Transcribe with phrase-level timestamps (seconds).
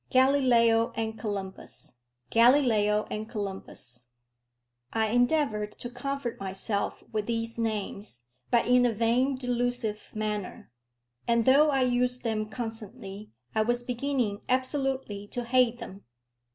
[0.09, 1.93] Galileo and Columbus,
[2.31, 4.07] Galileo and Columbus!
[4.91, 10.71] I endeavoured to comfort myself with these names, but in a vain, delusive manner;
[11.27, 16.03] and though I used them constantly, I was beginning absolutely to hate them.